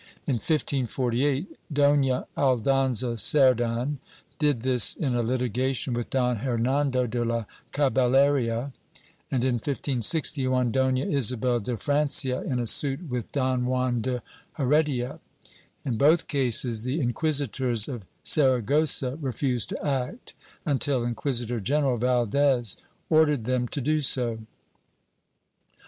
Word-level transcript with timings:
In 0.25 0.37
1548 0.37 1.57
Dofia 1.71 2.25
Aldonza 2.35 3.15
Cerdan 3.19 3.99
did 4.39 4.61
this 4.61 4.95
in 4.95 5.13
a 5.13 5.21
litigation 5.21 5.93
with 5.93 6.09
Don 6.09 6.37
Hernando 6.37 7.05
de 7.05 7.23
la 7.23 7.45
Caballeria 7.71 8.73
and, 9.29 9.43
in 9.43 9.53
1561, 9.57 10.71
Doila 10.71 11.05
Isabel 11.05 11.59
de 11.59 11.77
Francia 11.77 12.41
in 12.41 12.57
a 12.59 12.65
suit 12.65 13.09
with 13.09 13.31
Don 13.31 13.67
Juan 13.67 14.01
de 14.01 14.23
Heredia. 14.53 15.19
In 15.85 15.99
both 15.99 16.27
cases 16.27 16.81
the 16.81 16.99
inquisitors 16.99 17.87
of 17.87 18.01
Sara 18.23 18.63
gossa 18.63 19.19
refused 19.21 19.69
to 19.69 19.85
act 19.85 20.33
until 20.65 21.03
Inquisitor 21.05 21.59
general 21.59 21.97
Valdes 21.97 22.75
ordered 23.07 23.43
them 23.43 23.67
to 23.67 23.79
do 23.79 24.01
so. 24.01 24.39